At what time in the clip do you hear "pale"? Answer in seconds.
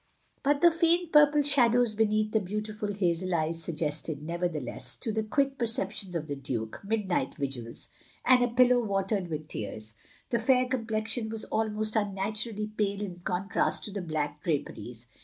12.65-13.03